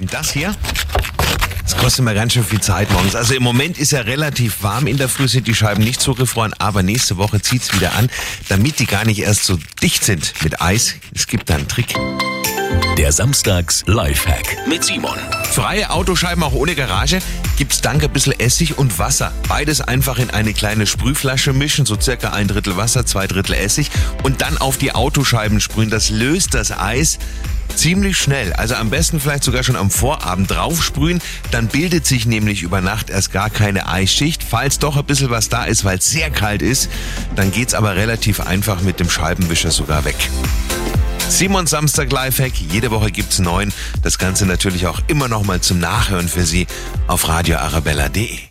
Das 0.00 0.32
hier, 0.32 0.54
das 1.62 1.76
kostet 1.76 2.06
mir 2.06 2.14
ganz 2.14 2.32
schön 2.32 2.44
viel 2.44 2.60
Zeit 2.60 2.90
morgens. 2.90 3.14
Also 3.14 3.34
im 3.34 3.42
Moment 3.42 3.78
ist 3.78 3.92
ja 3.92 4.00
relativ 4.00 4.62
warm 4.62 4.86
in 4.86 4.96
der 4.96 5.10
Früh, 5.10 5.28
sind 5.28 5.46
die 5.46 5.54
Scheiben 5.54 5.84
nicht 5.84 6.00
so 6.00 6.14
gefroren, 6.14 6.54
aber 6.58 6.82
nächste 6.82 7.18
Woche 7.18 7.42
zieht's 7.42 7.74
wieder 7.74 7.94
an, 7.94 8.08
damit 8.48 8.78
die 8.78 8.86
gar 8.86 9.04
nicht 9.04 9.20
erst 9.20 9.44
so 9.44 9.58
dicht 9.82 10.02
sind 10.02 10.32
mit 10.42 10.62
Eis. 10.62 10.94
Es 11.14 11.26
gibt 11.26 11.50
da 11.50 11.56
einen 11.56 11.68
Trick. 11.68 11.94
Der 12.96 13.12
Samstags 13.12 13.82
Lifehack 13.86 14.66
mit 14.66 14.84
Simon. 14.84 15.18
Freie 15.44 15.90
Autoscheiben 15.90 16.42
auch 16.42 16.52
ohne 16.54 16.74
Garage 16.74 17.20
gibt's 17.58 17.82
dank 17.82 18.02
ein 18.02 18.10
bisschen 18.10 18.38
Essig 18.38 18.78
und 18.78 18.98
Wasser. 18.98 19.32
Beides 19.48 19.80
einfach 19.80 20.18
in 20.18 20.30
eine 20.30 20.54
kleine 20.54 20.86
Sprühflasche 20.86 21.52
mischen, 21.52 21.84
so 21.84 22.00
circa 22.00 22.30
ein 22.30 22.48
Drittel 22.48 22.76
Wasser, 22.76 23.04
zwei 23.04 23.26
Drittel 23.26 23.54
Essig 23.54 23.90
und 24.22 24.40
dann 24.40 24.56
auf 24.58 24.78
die 24.78 24.92
Autoscheiben 24.94 25.60
sprühen. 25.60 25.90
Das 25.90 26.10
löst 26.10 26.54
das 26.54 26.72
Eis 26.72 27.18
ziemlich 27.76 28.16
schnell. 28.16 28.52
Also 28.52 28.74
am 28.74 28.90
besten 28.90 29.20
vielleicht 29.20 29.44
sogar 29.44 29.62
schon 29.62 29.76
am 29.76 29.90
Vorabend 29.90 30.50
draufsprühen. 30.50 31.20
Dann 31.50 31.68
bildet 31.68 32.06
sich 32.06 32.26
nämlich 32.26 32.62
über 32.62 32.80
Nacht 32.80 33.10
erst 33.10 33.32
gar 33.32 33.50
keine 33.50 33.88
Eisschicht. 33.88 34.42
Falls 34.42 34.78
doch 34.78 34.96
ein 34.96 35.04
bisschen 35.04 35.30
was 35.30 35.48
da 35.48 35.64
ist, 35.64 35.84
weil 35.84 35.98
es 35.98 36.10
sehr 36.10 36.30
kalt 36.30 36.62
ist, 36.62 36.90
dann 37.36 37.50
geht's 37.50 37.74
aber 37.74 37.96
relativ 37.96 38.40
einfach 38.40 38.82
mit 38.82 39.00
dem 39.00 39.10
Scheibenwischer 39.10 39.70
sogar 39.70 40.04
weg. 40.04 40.16
Simon 41.28 41.66
Samstag 41.66 42.10
Lifehack. 42.10 42.52
Jede 42.72 42.90
Woche 42.90 43.12
gibt's 43.12 43.38
neun. 43.38 43.72
Das 44.02 44.18
Ganze 44.18 44.46
natürlich 44.46 44.88
auch 44.88 45.00
immer 45.06 45.28
noch 45.28 45.44
mal 45.44 45.60
zum 45.60 45.78
Nachhören 45.78 46.28
für 46.28 46.44
Sie 46.44 46.66
auf 47.06 47.28
radioarabella.de. 47.28 48.40